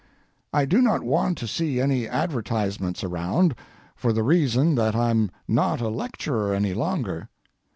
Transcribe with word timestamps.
I 0.51 0.65
do 0.65 0.81
not 0.81 1.03
want 1.03 1.37
to 1.37 1.47
see 1.47 1.79
any 1.79 2.07
advertisements 2.09 3.03
around, 3.03 3.53
for 3.95 4.11
the 4.11 4.23
reason 4.23 4.73
that 4.73 4.95
I'm 4.95 5.29
not 5.47 5.79
a 5.79 5.89
lecturer 5.89 6.55
any 6.55 6.73
longer. 6.73 7.29